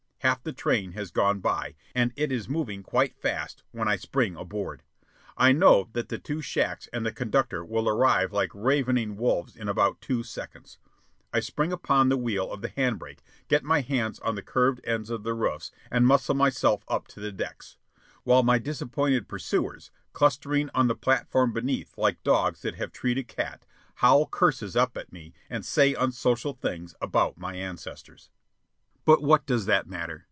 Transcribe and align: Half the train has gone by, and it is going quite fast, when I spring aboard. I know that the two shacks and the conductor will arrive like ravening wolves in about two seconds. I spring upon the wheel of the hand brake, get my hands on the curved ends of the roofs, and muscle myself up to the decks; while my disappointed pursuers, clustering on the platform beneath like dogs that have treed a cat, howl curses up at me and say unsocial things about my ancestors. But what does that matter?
Half 0.23 0.43
the 0.43 0.53
train 0.53 0.91
has 0.91 1.09
gone 1.09 1.39
by, 1.39 1.73
and 1.95 2.13
it 2.15 2.31
is 2.31 2.45
going 2.45 2.83
quite 2.83 3.15
fast, 3.17 3.63
when 3.71 3.87
I 3.87 3.95
spring 3.95 4.35
aboard. 4.35 4.83
I 5.35 5.51
know 5.51 5.89
that 5.93 6.09
the 6.09 6.19
two 6.19 6.41
shacks 6.43 6.87
and 6.93 7.03
the 7.03 7.11
conductor 7.11 7.65
will 7.65 7.89
arrive 7.89 8.31
like 8.31 8.51
ravening 8.53 9.15
wolves 9.15 9.55
in 9.55 9.67
about 9.67 9.99
two 9.99 10.21
seconds. 10.21 10.77
I 11.33 11.39
spring 11.39 11.71
upon 11.73 12.09
the 12.09 12.17
wheel 12.19 12.51
of 12.51 12.61
the 12.61 12.67
hand 12.69 12.99
brake, 12.99 13.23
get 13.47 13.63
my 13.63 13.81
hands 13.81 14.19
on 14.19 14.35
the 14.35 14.43
curved 14.43 14.79
ends 14.83 15.09
of 15.09 15.23
the 15.23 15.33
roofs, 15.33 15.71
and 15.89 16.05
muscle 16.05 16.35
myself 16.35 16.83
up 16.87 17.07
to 17.07 17.19
the 17.19 17.31
decks; 17.31 17.77
while 18.23 18.43
my 18.43 18.59
disappointed 18.59 19.27
pursuers, 19.27 19.89
clustering 20.13 20.69
on 20.75 20.87
the 20.87 20.93
platform 20.93 21.51
beneath 21.51 21.97
like 21.97 22.21
dogs 22.21 22.61
that 22.61 22.75
have 22.75 22.91
treed 22.91 23.17
a 23.17 23.23
cat, 23.23 23.65
howl 23.95 24.27
curses 24.27 24.75
up 24.75 24.97
at 24.97 25.11
me 25.11 25.33
and 25.49 25.65
say 25.65 25.95
unsocial 25.95 26.53
things 26.53 26.93
about 27.01 27.39
my 27.39 27.55
ancestors. 27.55 28.29
But 29.03 29.23
what 29.23 29.47
does 29.47 29.65
that 29.65 29.87
matter? 29.87 30.19